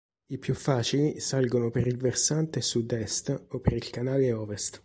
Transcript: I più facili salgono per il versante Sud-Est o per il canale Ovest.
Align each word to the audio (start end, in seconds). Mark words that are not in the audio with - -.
I 0.29 0.39
più 0.39 0.55
facili 0.55 1.19
salgono 1.19 1.69
per 1.69 1.85
il 1.85 1.97
versante 1.97 2.59
Sud-Est 2.61 3.43
o 3.49 3.59
per 3.59 3.73
il 3.73 3.91
canale 3.91 4.33
Ovest. 4.33 4.79